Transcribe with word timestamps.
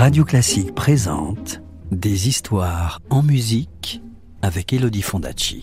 Radio 0.00 0.24
Classique 0.24 0.74
présente 0.74 1.60
Des 1.90 2.26
histoires 2.26 3.00
en 3.10 3.22
musique 3.22 4.00
avec 4.40 4.72
Elodie 4.72 5.02
Fondacci. 5.02 5.62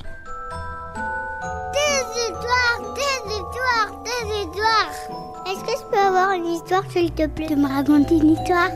Des 1.73 2.21
histoires, 2.21 2.93
des 2.93 3.33
histoires, 3.33 4.03
des 4.03 4.37
histoires. 4.37 5.43
Est-ce 5.47 5.61
que 5.61 5.71
je 5.71 5.89
peux 5.89 5.97
avoir 5.97 6.33
une 6.33 6.45
histoire, 6.45 6.83
s'il 6.91 7.11
te 7.13 7.25
plaît, 7.25 7.47
de 7.47 7.55
me 7.55 7.67
raconter 7.67 8.17
une 8.17 8.33
histoire? 8.33 8.69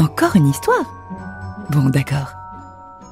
Encore 0.00 0.34
une 0.34 0.48
histoire? 0.48 0.84
Bon, 1.70 1.88
d'accord. 1.88 2.32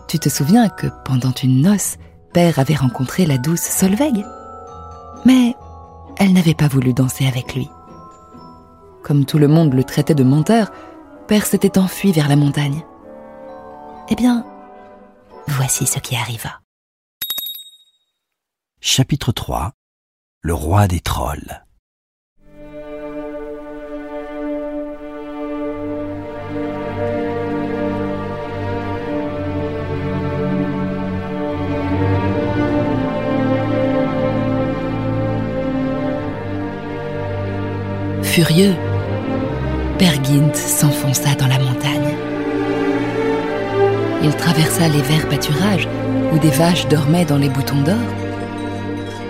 Tu 0.09 0.19
te 0.19 0.29
souviens 0.29 0.71
que 0.71 0.89
pendant 1.05 1.33
une 1.41 1.63
noce, 1.63 1.99
Père 2.35 2.59
avait 2.59 2.75
rencontré 2.75 3.27
la 3.27 3.39
douce 3.39 3.61
Solveig? 3.61 4.25
Mais 5.25 5.55
elle 6.19 6.33
n'avait 6.33 6.55
pas 6.55 6.67
voulu 6.67 6.95
danser 6.95 7.29
avec 7.29 7.55
lui. 7.55 7.71
Comme 9.05 9.25
tout 9.25 9.39
le 9.39 9.47
monde 9.47 9.73
le 9.73 9.85
traitait 9.85 10.17
de 10.17 10.25
menteur, 10.25 10.73
Père 11.31 11.47
s'était 11.47 11.79
enfui 11.79 12.11
vers 12.11 12.27
la 12.27 12.35
montagne. 12.35 12.85
Eh 14.09 14.17
bien, 14.17 14.45
voici 15.47 15.87
ce 15.87 16.01
qui 16.01 16.17
arriva. 16.17 16.61
Chapitre 18.81 19.31
3 19.31 19.71
Le 20.41 20.55
roi 20.55 20.89
des 20.89 20.99
trolls. 20.99 21.65
Furieux, 38.25 38.75
Gint 40.01 40.55
s'enfonça 40.55 41.35
dans 41.35 41.47
la 41.47 41.59
montagne. 41.59 42.15
Il 44.23 44.35
traversa 44.35 44.89
les 44.89 45.03
verts 45.03 45.29
pâturages 45.29 45.89
où 46.33 46.39
des 46.39 46.51
vaches 46.51 46.89
dormaient 46.89 47.27
dans 47.27 47.37
les 47.37 47.51
boutons 47.51 47.83
d'or. 47.83 47.97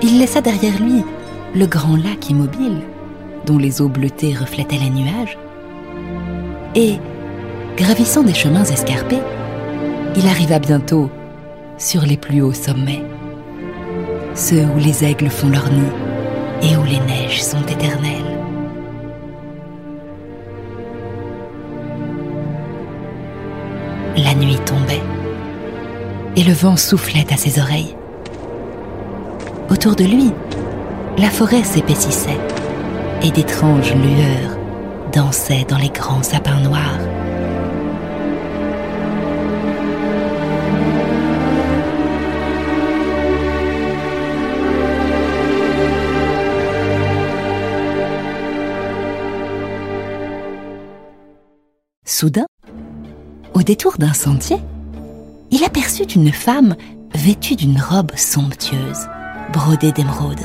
Il 0.03 0.19
laissa 0.19 0.41
derrière 0.41 0.81
lui 0.81 1.05
le 1.55 1.67
grand 1.67 1.97
lac 1.97 2.31
immobile 2.31 2.83
dont 3.47 3.59
les 3.59 3.83
eaux 3.83 3.89
bleutées 3.89 4.35
reflétaient 4.35 4.77
les 4.77 4.91
nuages. 4.91 5.39
Et, 6.77 6.99
gravissant 7.77 8.23
des 8.23 8.35
chemins 8.35 8.65
escarpés, 8.65 9.23
il 10.15 10.27
arriva 10.29 10.61
bientôt 10.61 11.11
sur 11.79 12.03
les 12.03 12.17
plus 12.17 12.43
hauts 12.43 12.53
sommets, 12.53 13.03
ceux 14.35 14.63
où 14.63 14.79
les 14.79 15.05
aigles 15.05 15.31
font 15.31 15.49
leur 15.49 15.69
nid 15.71 15.83
et 16.63 16.77
où 16.77 16.85
les 16.85 17.01
neiges 17.01 17.43
sont 17.43 17.63
éternelles. 17.63 18.40
La 24.17 24.35
nuit 24.35 24.59
tombait 24.67 25.03
et 26.37 26.43
le 26.43 26.53
vent 26.53 26.77
soufflait 26.77 27.27
à 27.33 27.37
ses 27.37 27.61
oreilles. 27.61 27.97
Autour 29.71 29.95
de 29.95 30.05
lui, 30.05 30.33
la 31.19 31.31
forêt 31.31 31.63
s'épaississait 31.63 32.39
et 33.23 33.31
d'étranges 33.31 33.95
lueurs 33.95 34.59
dansaient 35.13 35.65
dans 35.69 35.79
les 35.79 35.91
grands 35.91 36.23
sapins 36.23 36.61
noirs. 36.61 36.99
Soudain, 52.05 52.47
au 53.55 53.63
détour 53.63 53.95
d'un 53.99 54.13
sentier, 54.13 54.59
il 55.51 55.65
aperçut 55.65 56.05
une 56.05 56.33
femme 56.33 56.77
vêtue 57.15 57.57
d'une 57.57 57.81
robe 57.81 58.13
somptueuse, 58.17 59.09
brodée 59.53 59.93
d'émeraude. 59.93 60.41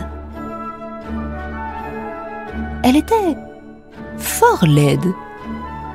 Elle 2.84 2.96
était 2.96 3.36
fort 4.18 4.66
laide. 4.66 5.14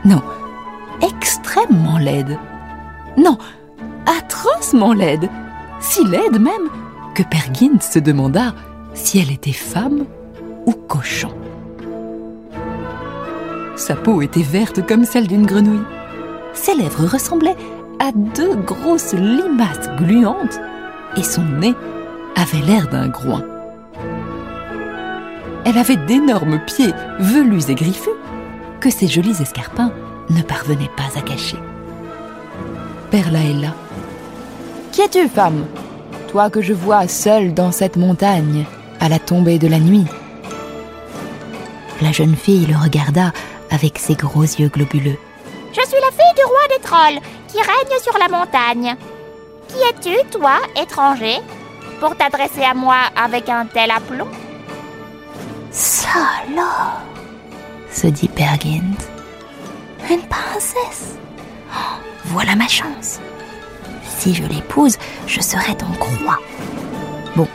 Non, 0.04 0.22
extrêmement 1.02 1.98
laide. 1.98 2.38
Non, 3.16 3.38
atrocement 4.06 4.92
laide. 4.92 5.28
Si 5.80 6.04
laide 6.04 6.40
même 6.40 6.68
que 7.14 7.22
Pergint 7.22 7.80
se 7.80 7.98
demanda 7.98 8.54
si 8.94 9.18
elle 9.18 9.30
était 9.32 9.52
femme 9.52 10.04
ou 10.66 10.72
cochon. 10.72 11.32
Sa 13.76 13.96
peau 13.96 14.20
était 14.20 14.42
verte 14.42 14.86
comme 14.86 15.04
celle 15.04 15.26
d'une 15.26 15.46
grenouille. 15.46 15.84
Ses 16.54 16.74
lèvres 16.74 17.06
ressemblaient 17.06 17.56
à 17.98 18.12
deux 18.12 18.56
grosses 18.56 19.14
limaces 19.14 19.90
gluantes 19.98 20.60
et 21.16 21.22
son 21.22 21.42
nez 21.42 21.74
avait 22.36 22.64
l'air 22.64 22.88
d'un 22.88 23.08
groin. 23.08 23.42
Elle 25.64 25.78
avait 25.78 25.96
d'énormes 25.96 26.60
pieds 26.66 26.92
velus 27.18 27.68
et 27.68 27.74
griffus 27.74 28.10
que 28.80 28.90
ses 28.90 29.06
jolis 29.06 29.40
escarpins 29.40 29.92
ne 30.30 30.42
parvenaient 30.42 30.90
pas 30.96 31.18
à 31.18 31.22
cacher. 31.22 31.58
Perla 33.10 33.40
est 33.40 33.60
là. 33.60 33.74
Qui 34.92 35.02
es-tu, 35.02 35.28
femme? 35.28 35.66
Toi 36.28 36.48
que 36.48 36.62
je 36.62 36.72
vois 36.72 37.08
seule 37.08 37.54
dans 37.54 37.72
cette 37.72 37.96
montagne, 37.96 38.64
à 39.00 39.08
la 39.08 39.18
tombée 39.18 39.58
de 39.58 39.68
la 39.68 39.78
nuit. 39.78 40.06
La 42.00 42.12
jeune 42.12 42.36
fille 42.36 42.66
le 42.66 42.76
regarda 42.76 43.32
avec 43.70 43.98
ses 43.98 44.14
gros 44.14 44.42
yeux 44.42 44.68
globuleux. 44.68 45.18
Fille 46.20 46.34
du 46.34 46.44
roi 46.44 46.60
des 46.68 46.82
trolls 46.82 47.20
qui 47.48 47.58
règne 47.58 47.98
sur 48.02 48.16
la 48.18 48.28
montagne. 48.28 48.96
Qui 49.68 49.76
es-tu, 49.88 50.28
toi, 50.30 50.58
étranger, 50.76 51.38
pour 51.98 52.16
t'adresser 52.16 52.62
à 52.62 52.74
moi 52.74 52.96
avec 53.16 53.48
un 53.48 53.64
tel 53.66 53.90
aplomb? 53.90 54.28
Ça 55.70 56.08
alors 56.46 57.00
se 57.90 58.06
dit 58.08 58.28
Pergint. 58.28 58.98
Une 60.10 60.22
princesse 60.22 61.16
Oh, 61.72 61.96
Voilà 62.26 62.54
ma 62.54 62.68
chance. 62.68 63.18
Si 64.18 64.34
je 64.34 64.44
l'épouse, 64.44 64.96
je 65.26 65.40
serai 65.40 65.74
donc 65.74 66.00
roi. 66.00 66.38
Bon, 67.36 67.48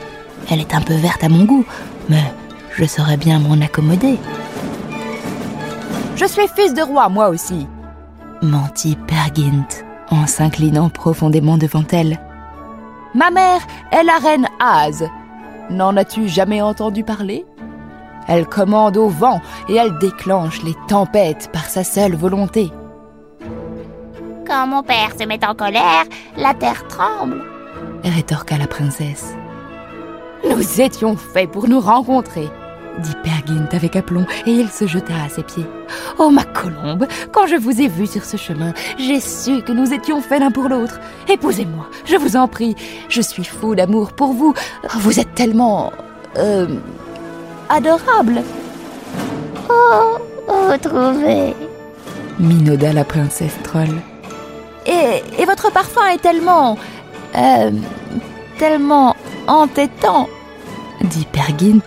elle 0.50 0.62
est 0.62 0.74
un 0.74 0.82
peu 0.82 0.96
verte 0.96 1.24
à 1.24 1.30
mon 1.30 1.44
goût, 1.46 1.66
mais 2.10 2.24
je 2.72 2.86
saurais 2.86 3.18
bien 3.18 3.40
m'en 3.40 3.64
accommoder. 3.64 4.18
Je 6.16 6.26
suis 6.26 6.48
fils 6.56 6.74
de 6.74 6.82
roi, 6.82 7.10
moi 7.10 7.30
aussi, 7.30 7.68
mentit 8.42 8.98
Pergint 9.08 9.68
en 10.12 10.28
s'inclinant 10.28 10.90
profondément 10.90 11.58
devant 11.58 11.84
elle. 11.92 12.20
Ma 13.14 13.32
mère 13.32 13.62
est 13.92 14.04
la 14.04 14.18
reine 14.18 14.48
Az. 14.60 15.08
N'en 15.70 15.96
as-tu 15.98 16.28
jamais 16.28 16.62
entendu 16.62 17.04
parler? 17.04 17.46
Elle 18.28 18.48
commande 18.48 18.98
au 18.98 19.08
vent 19.08 19.42
et 19.70 19.76
elle 19.76 19.98
déclenche 20.00 20.64
les 20.64 20.76
tempêtes 20.88 21.50
par 21.54 21.66
sa 21.66 21.84
seule 21.84 22.16
volonté. 22.16 22.72
Quand 24.48 24.68
mon 24.68 24.84
père 24.84 25.12
se 25.18 25.26
met 25.26 25.46
en 25.46 25.56
colère, 25.56 26.06
la 26.38 26.54
terre 26.54 26.88
tremble. 26.88 27.44
rétorqua 28.04 28.58
la 28.58 28.68
princesse. 28.68 29.36
Nous 30.48 30.82
étions 30.82 31.16
faits 31.16 31.50
pour 31.50 31.68
nous 31.68 31.80
rencontrer, 31.80 32.48
dit 33.00 33.16
Pergint 33.24 33.68
avec 33.72 33.96
aplomb, 33.96 34.26
et 34.46 34.52
il 34.52 34.70
se 34.70 34.88
jeta 34.88 35.14
à 35.26 35.30
ses 35.30 35.44
pieds. 35.44 35.66
Oh 36.18 36.30
ma 36.30 36.44
colombe, 36.44 37.08
quand 37.32 37.48
je 37.48 37.56
vous 37.56 37.82
ai 37.82 37.88
vu 37.88 38.08
sur 38.08 38.24
ce 38.24 38.38
chemin, 38.38 38.74
j'ai 38.98 39.20
su 39.20 39.62
que 39.62 39.72
nous 39.72 39.94
étions 39.94 40.22
faits 40.22 40.40
l'un 40.40 40.52
pour 40.52 40.70
l'autre. 40.70 41.00
Épousez-moi, 41.28 41.88
je 42.06 42.16
vous 42.16 42.36
en 42.36 42.48
prie. 42.48 42.76
Je 43.10 43.22
suis 43.22 43.44
fou 43.44 43.76
d'amour 43.76 44.14
pour 44.14 44.34
vous. 44.34 44.54
Vous 44.96 45.20
êtes 45.20 45.34
tellement... 45.36 45.92
Euh... 46.38 46.68
adorable. 47.70 48.44
Oh, 49.70 50.18
oh, 50.48 50.78
trouvé. 50.82 51.54
minauda 52.40 52.94
la 52.94 53.04
princesse 53.04 53.56
troll. 53.64 54.02
Et, 54.86 55.24
et 55.40 55.46
votre 55.46 55.72
parfum 55.72 56.08
est 56.14 56.22
tellement... 56.22 56.78
Euh, 57.36 57.72
tellement 58.58 59.18
entêtant, 59.48 60.30
dit 61.02 61.28
Pergint, 61.34 61.82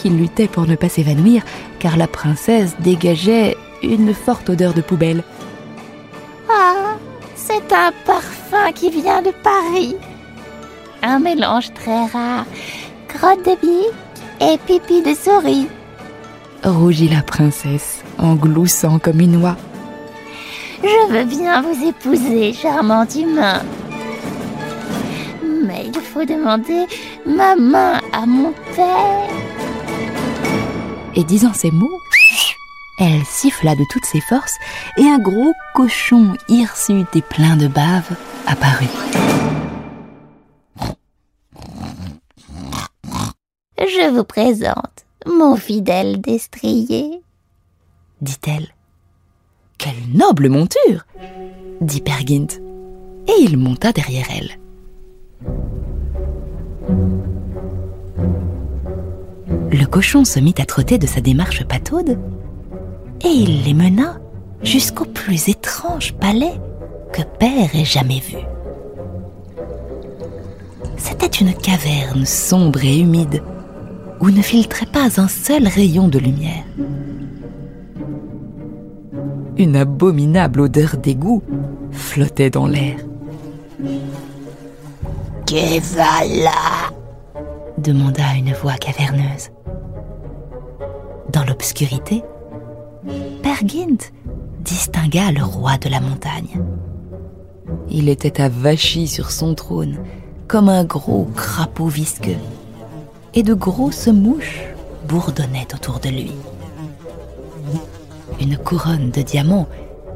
qui 0.00 0.08
luttait 0.08 0.48
pour 0.48 0.66
ne 0.66 0.76
pas 0.76 0.88
s'évanouir, 0.88 1.42
car 1.78 1.96
la 1.96 2.06
princesse 2.06 2.74
dégageait 2.80 3.56
une 3.82 4.14
forte 4.14 4.48
odeur 4.48 4.72
de 4.72 4.80
poubelle. 4.80 5.22
Ah, 6.48 6.96
c'est 7.34 7.72
un 7.72 7.92
parfum 8.06 8.72
qui 8.74 8.90
vient 8.90 9.22
de 9.22 9.32
Paris. 9.42 9.96
Un 11.02 11.18
mélange 11.18 11.72
très 11.74 12.06
rare. 12.06 12.46
Crotte 13.08 13.44
de 13.44 13.56
bique 13.60 14.10
et 14.40 14.58
pipi 14.66 15.02
de 15.02 15.14
souris. 15.14 15.68
Rougit 16.64 17.08
la 17.08 17.22
princesse, 17.22 18.02
en 18.18 18.34
gloussant 18.34 18.98
comme 18.98 19.20
une 19.20 19.42
oie. 19.42 19.56
Je 20.82 21.12
veux 21.12 21.24
bien 21.24 21.62
vous 21.62 21.88
épouser, 21.88 22.52
charmant 22.52 23.06
humain. 23.06 23.62
Mais 25.66 25.86
il 25.94 26.00
faut 26.00 26.24
demander 26.24 26.86
ma 27.26 27.54
main 27.54 28.00
à 28.12 28.24
mon 28.26 28.52
père. 28.74 29.29
Et 31.16 31.24
disant 31.24 31.52
ces 31.52 31.70
mots, 31.70 31.98
Elle 32.98 33.24
siffla 33.24 33.74
de 33.74 33.84
toutes 33.90 34.04
ses 34.04 34.20
forces 34.20 34.56
et 34.98 35.04
un 35.04 35.18
gros 35.18 35.52
cochon 35.74 36.34
hirsute 36.48 37.16
et 37.16 37.22
plein 37.22 37.56
de 37.56 37.66
bave 37.66 38.10
apparut. 38.46 38.86
Je 43.78 44.10
vous 44.14 44.24
présente 44.24 45.06
mon 45.26 45.56
fidèle 45.56 46.20
destrier, 46.20 47.22
dit-elle. 48.20 48.74
Quelle 49.78 50.12
noble 50.14 50.50
monture 50.50 51.06
dit 51.80 52.02
Pergint. 52.02 52.46
Et 53.26 53.42
il 53.42 53.56
monta 53.56 53.92
derrière 53.92 54.26
elle. 54.30 54.58
Le 59.72 59.84
cochon 59.84 60.24
se 60.24 60.40
mit 60.40 60.54
à 60.58 60.64
trotter 60.64 60.98
de 60.98 61.06
sa 61.06 61.20
démarche 61.20 61.64
pataude 61.64 62.18
et 63.24 63.28
il 63.28 63.62
les 63.64 63.74
mena 63.74 64.18
jusqu'au 64.62 65.04
plus 65.04 65.48
étrange 65.48 66.12
palais 66.14 66.54
que 67.12 67.22
Père 67.38 67.74
ait 67.74 67.84
jamais 67.84 68.20
vu. 68.20 68.38
C'était 70.96 71.26
une 71.26 71.54
caverne 71.54 72.26
sombre 72.26 72.84
et 72.84 72.98
humide 72.98 73.42
où 74.20 74.30
ne 74.30 74.42
filtrait 74.42 74.86
pas 74.86 75.20
un 75.20 75.28
seul 75.28 75.66
rayon 75.66 76.08
de 76.08 76.18
lumière. 76.18 76.64
Une 79.56 79.76
abominable 79.76 80.62
odeur 80.62 80.96
d'égout 80.96 81.42
flottait 81.90 82.50
dans 82.50 82.66
l'air. 82.66 82.96
Va 85.50 86.24
là 86.26 86.92
demanda 87.80 88.34
une 88.36 88.52
voix 88.52 88.74
caverneuse. 88.74 89.50
Dans 91.32 91.44
l'obscurité, 91.44 92.22
Pergint 93.42 93.98
distingua 94.60 95.32
le 95.32 95.42
roi 95.42 95.78
de 95.78 95.88
la 95.88 96.00
montagne. 96.00 96.62
Il 97.88 98.08
était 98.08 98.40
avachi 98.40 99.06
sur 99.06 99.30
son 99.30 99.54
trône 99.54 99.98
comme 100.46 100.68
un 100.68 100.84
gros 100.84 101.24
crapaud 101.36 101.86
visqueux, 101.86 102.38
et 103.34 103.42
de 103.42 103.54
grosses 103.54 104.08
mouches 104.08 104.64
bourdonnaient 105.08 105.68
autour 105.74 106.00
de 106.00 106.08
lui. 106.08 106.32
Une 108.40 108.56
couronne 108.56 109.10
de 109.10 109.22
diamants 109.22 109.68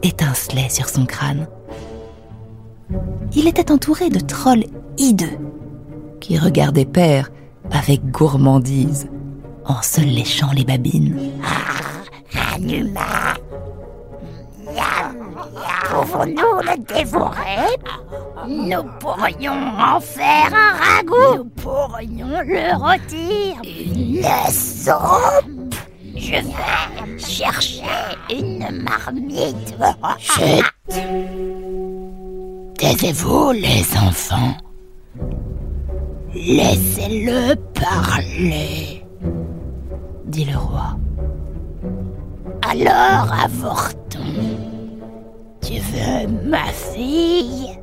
étincelait 0.03 0.69
sur 0.69 0.89
son 0.89 1.07
crâne. 1.07 1.47
Il 3.35 3.47
était 3.47 3.71
entouré 3.71 4.11
de 4.11 4.19
trolls 4.19 4.67
hideux 4.99 5.39
qui 6.21 6.39
regardaient 6.39 6.85
Père 6.85 7.31
avec 7.71 8.05
gourmandise 8.11 9.09
en 9.65 9.81
se 9.83 10.01
léchant 10.01 10.53
les 10.55 10.65
babines. 10.65 11.33
Ah, 11.43 12.57
un 12.57 12.69
humain 12.69 13.35
Pouvons-nous 15.91 16.61
le 16.63 16.77
dévorer? 16.85 17.79
Nous 18.49 18.83
pourrions 18.99 19.53
en 19.79 20.01
faire 20.01 20.53
un 20.53 20.73
ragoût. 20.77 21.37
Nous 21.37 21.45
pourrions 21.45 22.41
le 22.41 22.77
rôtir. 22.77 23.57
Une 23.63 24.23
soupe. 24.51 25.75
Je 26.17 26.33
vais 26.33 27.19
chercher 27.19 27.85
une 28.31 28.83
marmite. 28.83 29.75
Chut 30.19 30.65
Taisez-vous, 32.79 33.53
les 33.53 33.85
enfants. 33.97 34.57
Laissez-le 36.46 37.55
parler, 37.73 39.02
dit 40.26 40.44
le 40.44 40.58
roi. 40.58 40.99
Alors 42.69 43.32
avortons. 43.32 44.19
Tu 45.62 45.79
veux 45.79 46.29
ma 46.46 46.67
fille? 46.67 47.79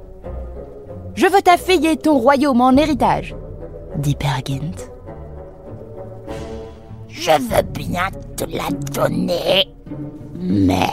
Je 1.16 1.26
veux 1.26 1.42
ta 1.42 1.58
fille 1.58 1.88
et 1.88 1.98
ton 1.98 2.20
royaume 2.20 2.62
en 2.62 2.78
héritage, 2.78 3.36
dit 3.98 4.14
Pergint. 4.14 4.78
Je 7.08 7.32
veux 7.32 7.64
bien 7.64 8.10
te 8.38 8.46
la 8.46 8.70
donner, 8.94 9.74
mais 10.40 10.92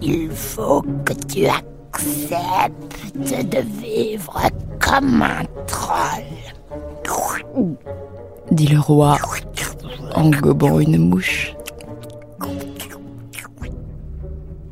il 0.00 0.30
faut 0.30 0.82
que 1.04 1.14
tu 1.14 1.46
acceptes 1.46 2.84
de 3.50 3.58
vivre 3.82 4.40
comme 4.86 5.22
un 5.22 5.42
troll, 5.66 6.22
dit 8.50 8.68
le 8.68 8.78
roi 8.78 9.16
en 10.14 10.30
gobant 10.30 10.78
une 10.78 11.08
mouche. 11.08 11.54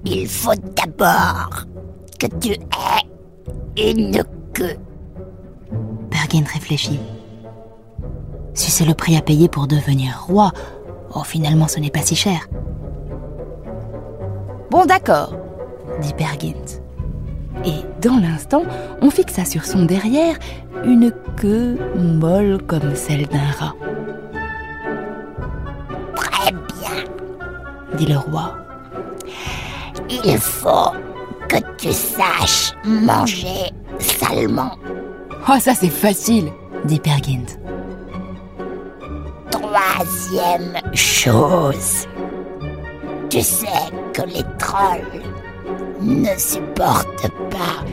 Il 0.05 0.29
faut 0.29 0.55
d'abord 0.55 1.65
que 2.19 2.27
tu 2.41 2.53
aies 2.53 3.93
une 3.97 4.23
queue. 4.53 4.77
Bergin 6.11 6.45
réfléchit. 6.53 7.01
Si 8.53 8.71
c'est 8.71 8.85
le 8.85 8.95
prix 8.95 9.17
à 9.17 9.23
payer 9.23 9.49
pour 9.49 9.67
devenir 9.67 10.25
roi, 10.29 10.53
oh 11.15 11.25
finalement 11.25 11.67
ce 11.67 11.81
n'est 11.81 11.91
pas 11.91 12.03
si 12.03 12.15
cher. 12.15 12.49
Bon 14.71 14.85
d'accord, 14.85 15.35
dit 16.01 16.15
Bergint. 16.15 16.84
Et 17.65 17.81
dans 18.01 18.19
l'instant, 18.19 18.65
on 19.01 19.11
fixa 19.11 19.45
sur 19.45 19.65
son 19.65 19.85
derrière 19.85 20.37
une 20.85 21.13
queue 21.37 21.79
molle 21.97 22.59
comme 22.67 22.95
celle 22.95 23.27
d'un 23.27 23.51
rat. 23.59 23.75
Très 26.15 26.53
bien, 26.53 27.05
dit 27.97 28.07
le 28.07 28.19
roi. 28.19 28.57
Il 30.25 30.39
faut 30.39 30.93
que 31.49 31.57
tu 31.79 31.93
saches 31.93 32.73
manger 32.85 33.73
salement. 33.99 34.73
Oh, 35.49 35.59
ça 35.61 35.75
c'est 35.75 35.89
facile, 35.89 36.51
dit 36.85 37.01
Pergint. 37.01 37.47
Troisième 39.51 40.81
chose, 40.93 42.07
tu 43.31 43.41
sais 43.41 43.67
que 44.13 44.23
les 44.23 44.45
trolls 44.59 45.23
ne 46.05 46.37
supportent 46.39 47.31
pas 47.51 47.85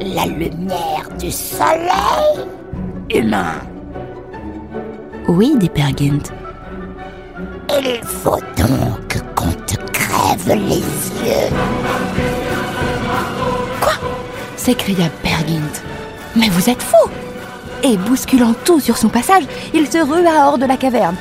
la 0.00 0.26
lumière 0.26 1.08
du 1.18 1.30
soleil 1.30 2.46
humain. 3.12 3.54
Oui, 5.28 5.54
dit 5.58 5.68
Pergint. 5.68 6.22
Il 7.68 8.00
faut 8.04 8.40
donc 8.56 9.22
qu'on 9.34 9.52
te 9.66 9.76
crève 9.92 10.48
les 10.48 10.76
yeux. 11.28 11.50
Quoi? 13.80 13.94
S'écria 14.56 15.08
Pergint. 15.22 15.82
Mais 16.36 16.48
vous 16.48 16.70
êtes 16.70 16.82
fou 16.82 17.10
Et 17.82 17.96
bousculant 17.96 18.54
tout 18.64 18.78
sur 18.78 18.96
son 18.96 19.08
passage, 19.08 19.44
il 19.74 19.90
se 19.90 19.98
rua 19.98 20.46
hors 20.46 20.58
de 20.58 20.66
la 20.66 20.76
caverne. 20.76 21.16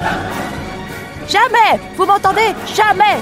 Jamais 1.27 1.81
Vous 1.97 2.05
m'entendez 2.05 2.53
Jamais 2.75 3.19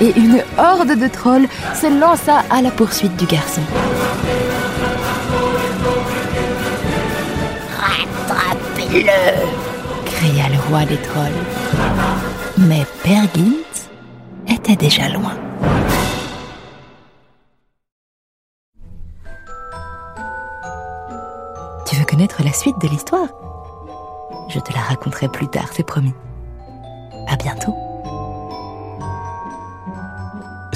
Et 0.00 0.18
une 0.18 0.42
horde 0.58 0.98
de 0.98 1.08
trolls 1.08 1.48
se 1.74 1.86
lança 2.00 2.42
à 2.50 2.62
la 2.62 2.70
poursuite 2.70 3.16
du 3.16 3.26
garçon. 3.26 3.60
Rattrapez-le 7.78 9.10
cria 10.06 10.48
le 10.48 10.58
roi 10.68 10.84
des 10.86 10.96
trolls. 10.96 11.30
Mais 12.58 12.86
Pergint 13.02 13.88
était 14.48 14.76
déjà 14.76 15.08
loin. 15.08 15.34
Tu 21.86 21.96
veux 21.96 22.04
connaître 22.04 22.42
la 22.42 22.52
suite 22.52 22.80
de 22.80 22.88
l'histoire? 22.88 23.28
Je 24.48 24.58
te 24.58 24.72
la 24.72 24.80
raconterai 24.80 25.28
plus 25.28 25.48
tard, 25.48 25.68
c'est 25.72 25.86
promis. 25.86 26.14
À 27.28 27.36
bientôt. 27.36 27.74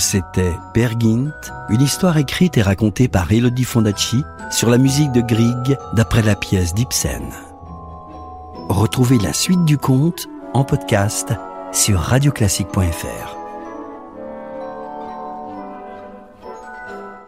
C'était 0.04 0.54
Pergint, 0.74 1.32
une 1.70 1.80
histoire 1.80 2.18
écrite 2.18 2.58
et 2.58 2.62
racontée 2.62 3.08
par 3.08 3.32
Elodie 3.32 3.64
Fondacci 3.64 4.22
sur 4.50 4.68
la 4.68 4.76
musique 4.76 5.12
de 5.12 5.22
Grieg 5.22 5.78
d'après 5.94 6.20
la 6.20 6.36
pièce 6.36 6.74
d'Ibsen. 6.74 7.32
Retrouvez 8.68 9.16
la 9.18 9.32
suite 9.32 9.64
du 9.64 9.78
conte 9.78 10.28
en 10.52 10.62
podcast 10.62 11.32
sur 11.72 11.98
radioclassique.fr. 11.98 13.36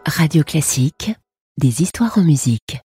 Radio 0.07 0.45
Classique, 0.45 1.15
des 1.57 1.81
histoires 1.81 2.19
en 2.19 2.25
musique. 2.25 2.83